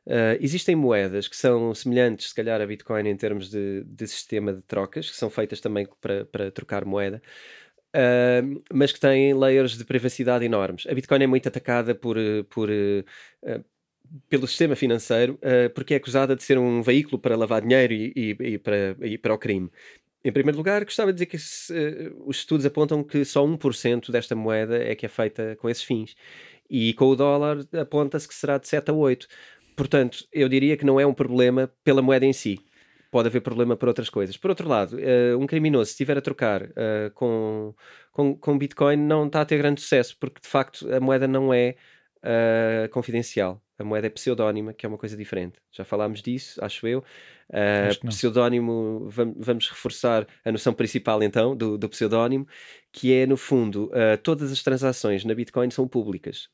[0.07, 4.52] Uh, existem moedas que são semelhantes, se calhar, a Bitcoin em termos de, de sistema
[4.52, 7.22] de trocas, que são feitas também para, para trocar moeda,
[7.96, 10.87] uh, mas que têm layers de privacidade enormes.
[10.87, 12.16] A Bitcoin é muito atacada por,
[12.50, 13.64] por, uh,
[14.28, 15.38] pelo sistema financeiro
[15.74, 19.18] porque é acusada de ser um veículo para lavar dinheiro e, e, e, para, e
[19.18, 19.70] para o crime.
[20.24, 24.82] Em primeiro lugar, gostava de dizer que os estudos apontam que só 1% desta moeda
[24.82, 26.16] é que é feita com esses fins.
[26.70, 29.28] E com o dólar aponta-se que será de 7 a 8.
[29.76, 32.58] Portanto, eu diria que não é um problema pela moeda em si.
[33.10, 34.36] Pode haver problema por outras coisas.
[34.36, 37.74] Por outro lado, uh, um criminoso, se estiver a trocar uh, com,
[38.10, 41.52] com, com Bitcoin, não está a ter grande sucesso, porque de facto a moeda não
[41.52, 41.76] é
[42.24, 43.62] uh, confidencial.
[43.78, 45.58] A moeda é pseudónima, que é uma coisa diferente.
[45.70, 47.04] Já falámos disso, acho eu.
[47.50, 52.46] Uh, pseudónimo, vamos, vamos, reforçar a noção principal então do, do pseudónimo,
[52.90, 56.48] que é no fundo, uh, todas as transações na Bitcoin são públicas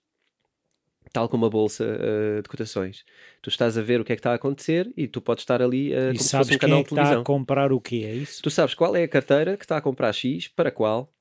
[1.13, 3.05] tal como a bolsa uh, de cotações.
[3.43, 5.61] Tu estás a ver o que é que está a acontecer e tu podes estar
[5.61, 7.13] ali uh, e como sabes se fosse um canal é de televisão.
[7.13, 8.41] está a comprar o quê, é isso?
[8.41, 11.13] Tu sabes qual é a carteira que está a comprar X, para qual,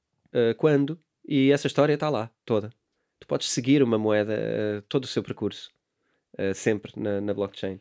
[0.57, 2.71] quando, e essa história está lá, toda.
[3.19, 5.69] Tu podes seguir uma moeda, uh, todo o seu percurso,
[6.53, 7.79] sempre na, na blockchain.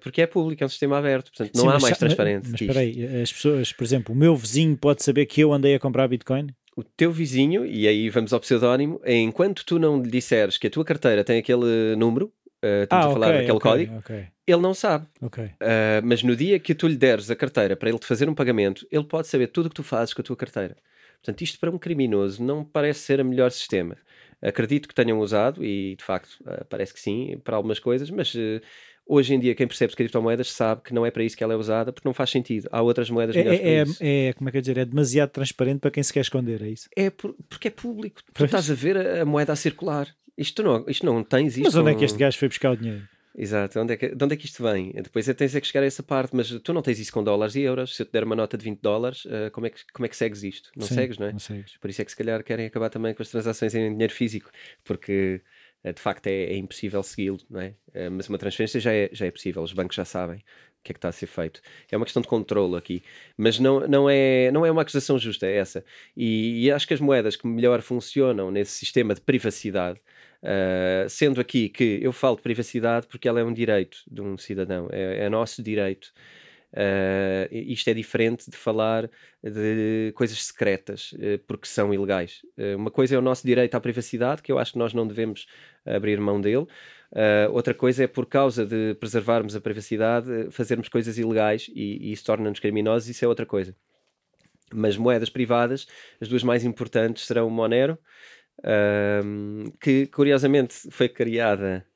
[0.00, 2.48] porque é público, é um sistema aberto, portanto não Sim, há mais transparente.
[2.50, 5.74] Mas espera aí, as pessoas, por exemplo, o meu vizinho pode saber que eu andei
[5.74, 6.48] a comprar Bitcoin?
[6.78, 10.70] o teu vizinho, e aí vamos ao pseudónimo, enquanto tu não lhe disseres que a
[10.70, 12.26] tua carteira tem aquele número,
[12.64, 14.26] uh, estamos ah, a falar okay, daquele okay, código, okay.
[14.46, 15.08] ele não sabe.
[15.54, 18.34] Uh, mas no dia que tu lhe deres a carteira para ele te fazer um
[18.34, 20.76] pagamento, ele pode saber tudo o que tu fazes com a tua carteira.
[21.20, 23.96] Portanto, isto para um criminoso não parece ser o melhor sistema.
[24.40, 28.34] Acredito que tenham usado, e de facto uh, parece que sim, para algumas coisas, mas
[29.10, 31.56] Hoje em dia, quem percebe criptomoedas sabe que não é para isso que ela é
[31.56, 32.68] usada, porque não faz sentido.
[32.70, 34.76] Há outras moedas é, melhores é, é, é, como é que é dizer?
[34.76, 36.90] É demasiado transparente para quem se quer esconder, é isso?
[36.94, 38.20] É por, porque é público.
[38.34, 40.14] Tu estás a ver a, a, moeda a circular.
[40.36, 41.64] Isto não, isto não tens isto.
[41.64, 43.08] Mas onde é que este gajo foi buscar o dinheiro?
[43.34, 44.92] Exato, onde é que, de onde é que isto vem?
[44.92, 47.22] Depois é, tens é que chegar a essa parte, mas tu não tens isso com
[47.22, 47.94] dólares e euros.
[47.94, 50.08] Se eu te der uma nota de 20 dólares, uh, como, é que, como é
[50.08, 50.70] que segues isto?
[50.76, 51.32] Não Sim, segues, não é?
[51.32, 51.76] Não segues.
[51.76, 54.50] Por isso é que se calhar querem acabar também com as transações em dinheiro físico,
[54.82, 55.40] porque
[55.84, 57.74] eh, de facto é, é impossível segui-lo, não é?
[57.94, 60.92] Eh, mas uma transferência já é, já é possível, os bancos já sabem o que
[60.92, 61.60] é que está a ser feito.
[61.90, 63.02] É uma questão de controle aqui,
[63.36, 65.84] mas não, não, é, não é uma acusação justa, é essa.
[66.16, 70.00] E, e acho que as moedas que melhor funcionam nesse sistema de privacidade,
[70.42, 74.36] uh, sendo aqui que eu falo de privacidade porque ela é um direito de um
[74.38, 76.12] cidadão, é, é nosso direito.
[76.72, 79.08] Uh, isto é diferente de falar
[79.42, 82.42] de coisas secretas, uh, porque são ilegais.
[82.58, 85.06] Uh, uma coisa é o nosso direito à privacidade, que eu acho que nós não
[85.06, 85.46] devemos
[85.86, 86.66] abrir mão dele.
[87.50, 92.24] outra coisa é, por causa de preservarmos a privacidade, fazermos coisas ilegais e, e isso
[92.24, 93.74] torna-nos criminosos, isso é outra coisa.
[94.70, 95.86] Mas moedas privadas,
[96.20, 97.98] as duas mais importantes serão o Monero,
[99.80, 101.86] que curiosamente foi criada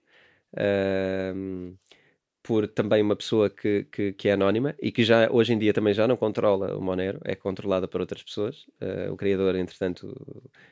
[2.43, 5.73] por também uma pessoa que, que, que, é anónima e que já hoje em dia
[5.73, 8.67] também já não controla o Monero, é controlada por outras pessoas.
[8.81, 10.15] Uh, o criador, entretanto,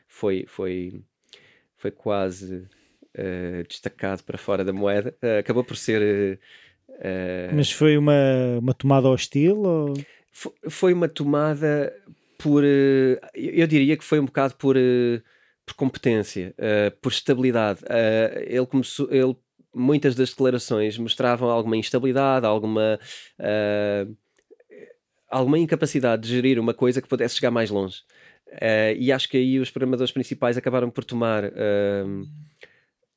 [0.09, 1.00] foi, foi,
[1.76, 2.66] foi quase
[3.16, 5.14] uh, destacado para fora da moeda.
[5.22, 6.40] Uh, acabou por ser.
[7.55, 9.62] Mas foi uma, uma tomada hostil?
[9.62, 9.94] Ou...
[10.33, 11.94] Foi, foi uma tomada
[12.37, 12.64] por.
[12.64, 14.76] eu diria que foi um bocado por.
[15.71, 16.55] Por competência,
[17.01, 17.81] por estabilidade.
[18.47, 19.37] ele começou, ele
[19.75, 22.99] muitas das declarações mostravam alguma instabilidade, alguma,
[23.39, 24.17] uh,
[25.29, 28.03] alguma incapacidade de gerir uma coisa que pudesse chegar mais longe.
[28.49, 31.45] Uh, e acho que aí os programadores principais acabaram por tomar.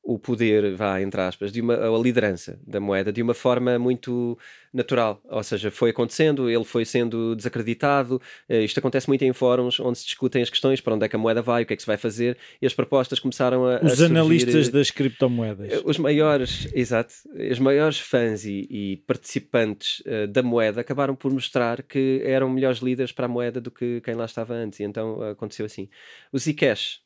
[0.06, 4.38] O poder, vá, entre aspas, de uma, a liderança da moeda de uma forma muito
[4.70, 5.18] natural.
[5.24, 8.20] Ou seja, foi acontecendo, ele foi sendo desacreditado.
[8.46, 11.16] Uh, isto acontece muito em fóruns onde se discutem as questões para onde é que
[11.16, 13.80] a moeda vai, o que é que se vai fazer, e as propostas começaram a.
[13.82, 15.80] Os a analistas das criptomoedas.
[15.80, 17.14] Uh, os maiores, exato,
[17.50, 22.80] os maiores fãs e, e participantes uh, da moeda acabaram por mostrar que eram melhores
[22.80, 25.88] líderes para a moeda do que quem lá estava antes, e então aconteceu assim.
[26.30, 27.02] O Zcash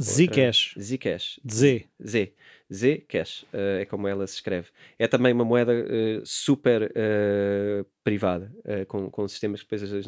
[0.00, 0.74] Zcash.
[0.78, 1.40] Zcash.
[1.48, 1.86] Z.
[2.02, 2.32] Z.
[2.72, 4.68] Zcash uh, é como ela se escreve.
[4.98, 8.50] É também uma moeda uh, super uh, privada,
[8.88, 10.06] com, com sistemas que depois,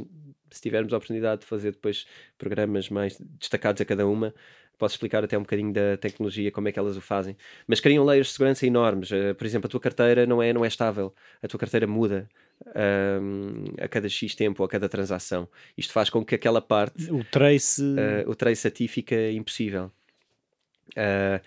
[0.50, 2.06] se tivermos a oportunidade de fazer depois
[2.38, 4.34] programas mais destacados a cada uma,
[4.78, 7.36] posso explicar até um bocadinho da tecnologia, como é que elas o fazem.
[7.66, 9.10] Mas criam layers de segurança enormes.
[9.36, 12.28] por exemplo, a tua carteira não é, não é estável, a tua carteira muda.
[12.64, 15.48] Um, a cada X tempo, a cada transação.
[15.76, 19.90] Isto faz com que aquela parte, o trace, uh, o trace a ti fica impossível.
[20.90, 21.40] Uh,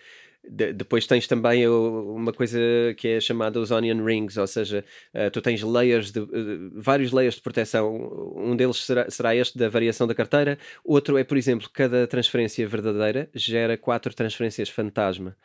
[0.50, 2.60] de, depois tens também uma coisa
[2.98, 7.12] que é chamada os onion rings, ou seja, uh, tu tens layers de, uh, vários
[7.12, 8.34] layers de proteção.
[8.36, 12.68] Um deles será, será este da variação da carteira, outro é, por exemplo, cada transferência
[12.68, 15.36] verdadeira gera quatro transferências fantasma.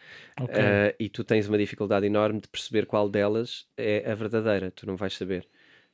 [0.41, 0.63] Okay.
[0.63, 4.87] Uh, e tu tens uma dificuldade enorme de perceber qual delas é a verdadeira, tu
[4.87, 5.47] não vais saber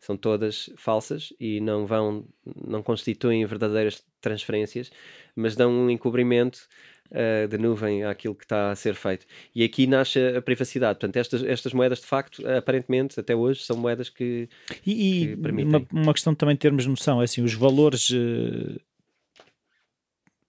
[0.07, 2.27] são todas falsas e não vão
[2.67, 4.91] não constituem verdadeiras transferências
[5.35, 6.69] mas dão um encobrimento
[7.11, 9.27] uh, de nuvem àquilo que está a ser feito.
[9.55, 10.99] E aqui nasce a privacidade.
[10.99, 14.49] Portanto, estas, estas moedas, de facto, aparentemente, até hoje, são moedas que,
[14.87, 15.87] e, que permitem.
[15.91, 18.81] Uma, uma questão também de termos noção, é assim, os valores uh,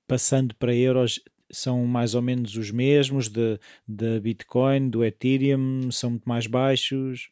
[0.07, 6.11] passando para euros são mais ou menos os mesmos de, de Bitcoin, do Ethereum, são
[6.11, 7.29] muito mais baixos.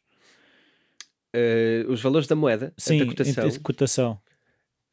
[1.34, 3.50] Uh, os valores da moeda, Sim, a cotação.
[3.62, 4.20] cotação.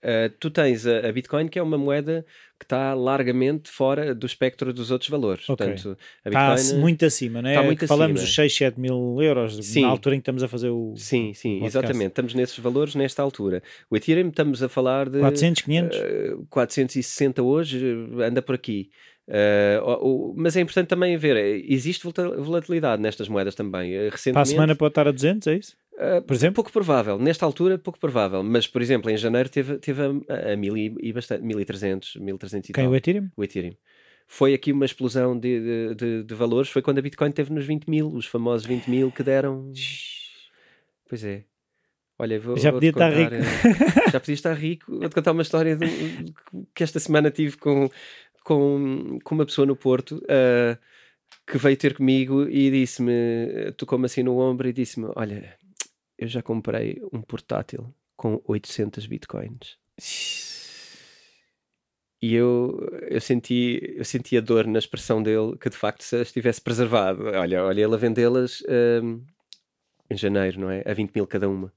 [0.04, 2.26] Uh, tu tens a, a, Bitcoin, que é uma moeda
[2.60, 5.48] que está largamente fora do espectro dos outros valores.
[5.48, 5.66] Okay.
[5.66, 7.54] Portanto, a Bitcoin está muito acima, não é?
[7.54, 8.30] Está muito Falamos acima.
[8.30, 9.82] os 6, 7 mil euros sim.
[9.82, 10.94] na altura em que estamos a fazer o.
[10.98, 11.78] Sim, sim, podcast.
[11.78, 12.10] exatamente.
[12.10, 13.64] Estamos nesses valores nesta altura.
[13.90, 15.98] O Ethereum estamos a falar de 400, 500?
[15.98, 17.82] Uh, 460 hoje,
[18.22, 18.90] anda por aqui.
[19.26, 23.94] Uh, mas é importante também ver, existe volatilidade nestas moedas também.
[24.10, 25.78] Recentemente, Para a semana pode estar a 200, é isso?
[25.94, 26.56] Uh, por exemplo?
[26.56, 28.44] Pouco provável, nesta altura, pouco provável.
[28.44, 32.70] Mas, por exemplo, em janeiro teve, teve a, a, mil e, e bastante, 1300, 1300
[32.70, 32.92] e Quem, tal.
[32.92, 33.30] o Ethereum?
[33.36, 33.76] O Ethereum.
[34.28, 36.70] Foi aqui uma explosão de, de, de, valores.
[36.70, 39.72] Foi quando a Bitcoin teve nos 20 mil, os famosos 20 mil que deram.
[41.08, 41.44] Pois é.
[42.18, 43.36] Olha, vou, já podia estar contar, rico.
[43.36, 45.00] Eh, já podia estar rico.
[45.00, 45.86] Vou-te contar uma história de,
[46.74, 47.90] que esta semana tive com,
[48.44, 50.18] com, com uma pessoa no Porto.
[50.24, 50.78] Uh,
[51.46, 55.58] que veio ter comigo e disse-me, tocou-me assim no ombro e disse-me: Olha,
[56.24, 59.78] eu já comprei um portátil com 800 bitcoins.
[62.22, 66.22] E eu, eu, senti, eu senti a dor na expressão dele que de facto se
[66.22, 67.26] estivesse preservado.
[67.26, 68.64] Olha, olha ele a vendê-las
[69.04, 69.22] um,
[70.10, 70.82] em janeiro, não é?
[70.86, 71.72] A 20 mil cada uma.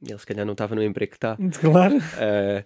[0.00, 1.36] Ele se calhar não estava no emprego que está.
[1.60, 1.96] Claro.
[1.96, 2.64] Uh,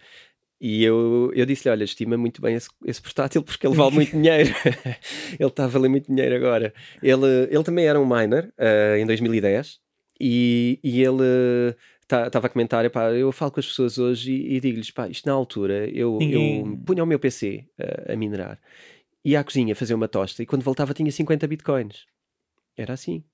[0.60, 4.10] e eu, eu disse-lhe: Olha, estima muito bem esse, esse portátil porque ele vale muito
[4.10, 4.54] dinheiro.
[5.40, 6.74] ele está a valer muito dinheiro agora.
[7.02, 9.80] Ele, ele também era um miner uh, em 2010
[10.24, 14.92] e, e ele estava a comentar, eu falo com as pessoas hoje e, e digo-lhes,
[14.92, 16.60] pá, isto na altura, eu, Ninguém...
[16.60, 17.66] eu punha o meu PC
[18.08, 18.60] a, a minerar,
[19.24, 22.06] ia à cozinha fazer uma tosta e quando voltava tinha 50 bitcoins.
[22.76, 23.24] Era assim.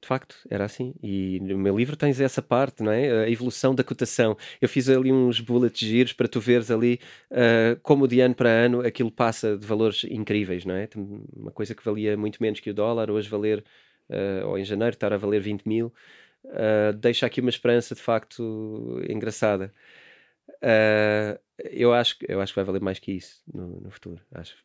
[0.00, 0.94] De facto, era assim.
[1.02, 3.24] E no meu livro tens essa parte, não é?
[3.24, 4.36] A evolução da cotação.
[4.60, 7.00] Eu fiz ali uns bullets giros para tu veres ali
[7.32, 10.88] uh, como de ano para ano aquilo passa de valores incríveis, não é?
[11.34, 13.64] Uma coisa que valia muito menos que o dólar, hoje valer
[14.10, 15.92] uh, ou em janeiro estar a valer 20 mil,
[16.44, 19.72] uh, deixa aqui uma esperança de facto engraçada.
[20.48, 21.38] Uh,
[21.70, 24.20] eu, acho, eu acho que vai valer mais que isso no, no futuro.
[24.32, 24.56] Acho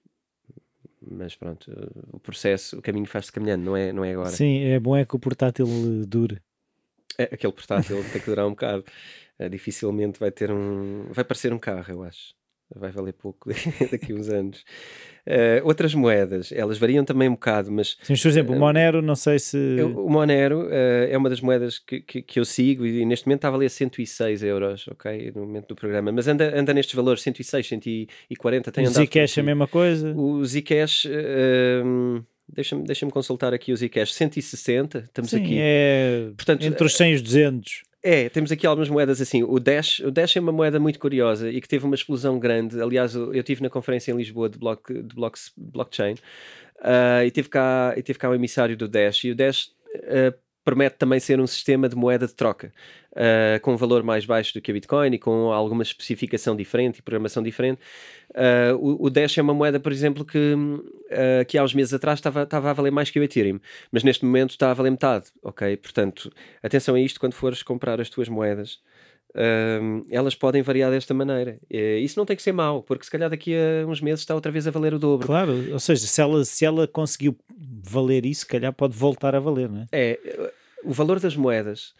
[1.03, 1.71] mas pronto,
[2.11, 4.29] o processo, o caminho faz-se caminhando, não é, não é agora.
[4.29, 5.65] Sim, é bom é que o portátil
[6.05, 6.39] dure.
[7.17, 8.85] É, aquele portátil tem que durar um bocado.
[9.49, 11.07] Dificilmente vai ter um.
[11.11, 12.35] Vai parecer um carro, eu acho
[12.75, 13.49] vai valer pouco
[13.91, 14.63] daqui a uns anos.
[15.27, 17.97] Uh, outras moedas, elas variam também um bocado, mas...
[18.01, 19.57] Sim, por exemplo, o eh, Monero, não sei se...
[19.77, 23.27] Eu, o Monero uh, é uma das moedas que, que, que, eu sigo e neste
[23.27, 25.31] momento está a valer 106 euros, ok?
[25.35, 28.85] No momento do programa, mas anda, anda nestes valores, 106, 140, tem.
[28.85, 30.13] O Zcash é a mesma coisa?
[30.15, 31.05] O Zcash...
[31.05, 35.55] Uh, Deixa-me deixa consultar aqui o Zcash, 160, estamos Sim, aqui.
[35.57, 37.83] é Portanto, entre os 100 e os 200.
[38.03, 39.43] É, temos aqui algumas moedas assim.
[39.43, 42.81] O Dash, o Dash é uma moeda muito curiosa e que teve uma explosão grande.
[42.81, 46.15] Aliás, eu estive na conferência em Lisboa de, block, de block, blockchain
[46.79, 49.23] uh, e, tive cá, e tive cá o emissário do Dash.
[49.23, 50.33] E o Dash uh,
[50.63, 52.71] promete também ser um sistema de moeda de troca
[53.11, 56.99] uh, com um valor mais baixo do que a Bitcoin e com alguma especificação diferente
[56.99, 57.81] e programação diferente.
[58.29, 61.93] Uh, o, o, Dash é uma moeda, por exemplo, que, uh, que há uns meses
[61.93, 63.59] atrás estava, estava a valer mais que o Ethereum,
[63.91, 65.75] mas neste momento está a valer metade, ok?
[65.77, 68.79] Portanto, atenção a isto quando fores comprar as tuas moedas.
[69.31, 71.57] Uh, elas podem variar desta maneira.
[71.69, 74.51] isso não tem que ser mau, porque se calhar daqui a uns meses está outra
[74.51, 75.25] vez a valer o dobro.
[75.25, 77.37] Claro, ou seja, se ela, se ela conseguiu
[77.83, 79.87] valer isso, se calhar pode voltar a valer, não é?
[79.91, 80.19] É,
[80.83, 81.93] o valor das moedas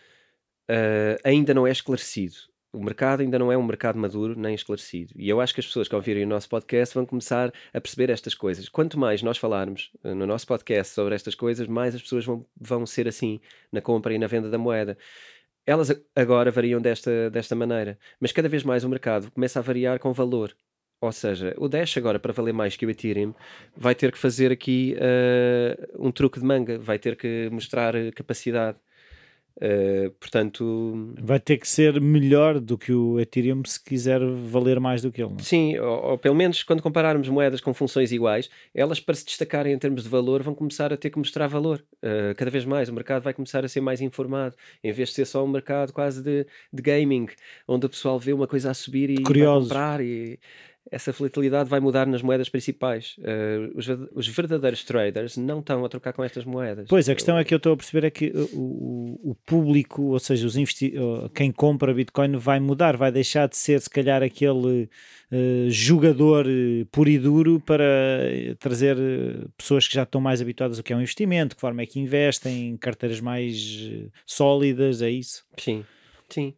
[0.69, 2.35] uh, ainda não é esclarecido.
[2.73, 5.13] O mercado ainda não é um mercado maduro nem esclarecido.
[5.17, 8.09] E eu acho que as pessoas que ouvirem o nosso podcast vão começar a perceber
[8.09, 8.69] estas coisas.
[8.69, 12.45] Quanto mais nós falarmos uh, no nosso podcast sobre estas coisas, mais as pessoas vão,
[12.59, 13.41] vão ser assim
[13.71, 14.97] na compra e na venda da moeda.
[15.65, 19.99] Elas agora variam desta, desta maneira, mas cada vez mais o mercado começa a variar
[19.99, 20.55] com valor.
[20.99, 23.33] Ou seja, o Dash agora, para valer mais que o Ethereum,
[23.75, 28.77] vai ter que fazer aqui uh, um truque de manga, vai ter que mostrar capacidade.
[29.57, 35.01] Uh, portanto, vai ter que ser melhor do que o Ethereum se quiser valer mais
[35.01, 35.31] do que ele.
[35.31, 35.37] Não?
[35.39, 35.43] É?
[35.43, 39.73] Sim, ou, ou, pelo menos quando compararmos moedas com funções iguais, elas para se destacarem
[39.73, 41.83] em termos de valor vão começar a ter que mostrar valor.
[41.97, 45.15] Uh, cada vez mais o mercado vai começar a ser mais informado, em vez de
[45.15, 47.27] ser só um mercado quase de, de gaming,
[47.67, 49.69] onde o pessoal vê uma coisa a subir e Curiosos.
[49.69, 50.39] vai comprar e
[50.89, 53.15] essa volatilidade vai mudar nas moedas principais.
[53.19, 56.87] Uh, os, os, verdadeiros traders não estão a trocar com estas moedas.
[56.89, 60.19] Pois, a questão é que eu estou a perceber é que o, o público, ou
[60.19, 60.93] seja, os investi
[61.35, 64.89] quem compra Bitcoin vai mudar, vai deixar de ser se calhar aquele
[65.31, 67.85] uh, jogador uh, puro e duro para
[68.59, 68.97] trazer
[69.57, 71.99] pessoas que já estão mais habituadas ao que é um investimento, que forma é que
[71.99, 73.89] investem, em carteiras mais
[74.25, 75.43] sólidas, é isso?
[75.57, 75.85] Sim,
[76.29, 76.53] sim.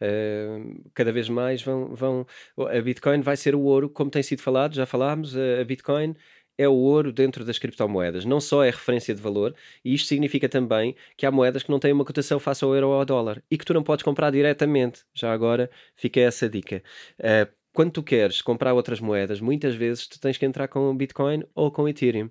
[0.00, 2.26] Uh, cada vez mais vão, vão.
[2.56, 6.14] A Bitcoin vai ser o ouro, como tem sido falado, já falámos, a Bitcoin
[6.58, 8.24] é o ouro dentro das criptomoedas.
[8.24, 11.78] Não só é referência de valor, e isto significa também que há moedas que não
[11.78, 14.30] têm uma cotação face ao euro ou ao dólar e que tu não podes comprar
[14.30, 15.04] diretamente.
[15.14, 16.82] Já agora fica essa dica.
[17.20, 21.44] Uh, quando tu queres comprar outras moedas, muitas vezes tu tens que entrar com Bitcoin
[21.54, 22.28] ou com Ethereum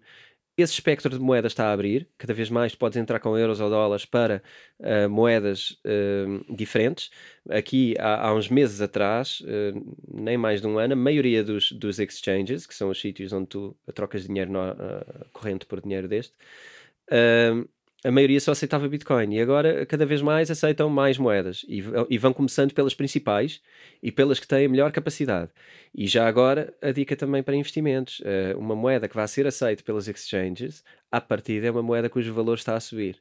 [0.58, 3.70] esse espectro de moedas está a abrir, cada vez mais podes entrar com euros ou
[3.70, 4.42] dólares para
[4.80, 7.12] uh, moedas uh, diferentes.
[7.50, 11.72] Aqui, há, há, uns meses atrás, uh, nem mais de um ano, a maioria dos,
[11.72, 14.60] dos exchanges, que são os sítios onde tu trocas dinheiro no,
[15.32, 16.36] corrente por dinheiro deste,
[18.08, 22.18] a maioria só aceitava Bitcoin e agora cada vez mais aceitam mais moedas e, e,
[22.18, 23.62] vão começando pelas principais
[24.02, 25.52] e pelas que têm a melhor capacidade.
[25.94, 29.84] E já agora a dica também para investimentos: uh, uma moeda que vai ser aceita
[29.84, 33.18] pelas exchanges, à partida é uma moeda cujo valor está a subir.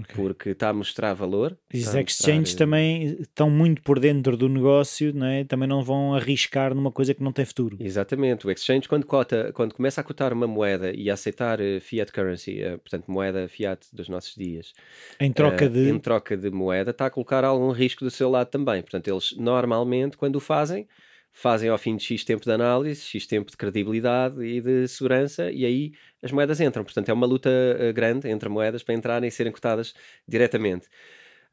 [0.00, 0.14] Okay.
[0.14, 1.56] Porque está a mostrar valor.
[1.72, 2.66] Os exchanges mostrar...
[2.66, 5.44] também estão muito por dentro do negócio, não é?
[5.44, 7.76] também não vão arriscar numa coisa que não tem futuro.
[7.80, 8.46] Exatamente.
[8.46, 12.12] O exchange, quando, cota, quando começa a cotar uma moeda e a aceitar uh, fiat
[12.12, 14.72] currency, uh, portanto, moeda fiat dos nossos dias,
[15.20, 15.88] em troca, de...
[15.88, 18.82] em troca de moeda, está a colocar algum risco do seu lado também.
[18.82, 20.88] Portanto, eles normalmente, quando o fazem,
[21.34, 25.50] fazem ao fim de X tempo de análise, X tempo de credibilidade e de segurança,
[25.50, 25.92] e aí
[26.22, 26.84] as moedas entram.
[26.84, 29.92] Portanto, é uma luta uh, grande entre moedas para entrarem e serem cotadas
[30.26, 30.86] diretamente.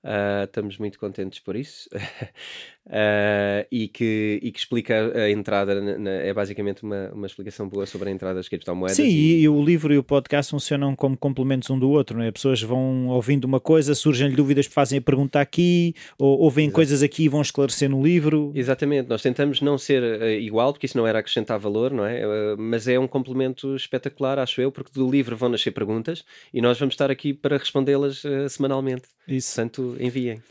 [0.04, 1.88] Uh, estamos muito contentes por isso.
[2.86, 7.68] uh, e, que, e que explica a entrada, na, na, é basicamente uma, uma explicação
[7.68, 8.96] boa sobre a entrada das criptomoedas.
[8.96, 9.42] Sim, e...
[9.42, 9.48] e...
[9.48, 12.30] o livro e o podcast funcionam como complementos um do outro, não é?
[12.30, 16.74] Pessoas vão ouvindo uma coisa, surgem-lhe dúvidas, fazem a pergunta aqui, ou ouvem Exato.
[16.74, 18.52] coisas aqui e vão esclarecer no livro.
[18.54, 22.26] Exatamente, nós tentamos não ser uh, igual, porque isso não era acrescentar valor, não é?
[22.26, 26.60] Uh, mas é um complemento espetacular, acho eu, porque do livro vão nascer perguntas e
[26.60, 29.04] nós vamos estar aqui para respondê-las semanalmente.
[29.26, 29.54] Isso.
[29.54, 30.42] Portanto, enviem.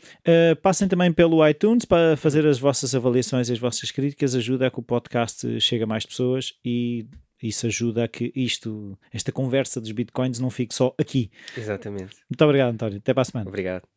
[0.62, 4.70] passem também pelo iTunes para fazer as vossas avaliações e as vossas críticas ajuda a
[4.70, 7.06] que o podcast chegue a mais pessoas e
[7.42, 11.30] isso ajuda a que isto, esta conversa dos bitcoins não fique só aqui.
[11.54, 12.16] Exatamente.
[12.30, 12.96] Muito obrigado, António.
[12.96, 13.46] Até para a semana.
[13.50, 13.93] Obrigado.